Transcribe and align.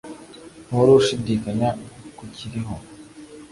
uhore 0.69 0.91
ushidikanya 0.99 1.67
ko 2.15 2.21
ukiriho. 2.25 2.75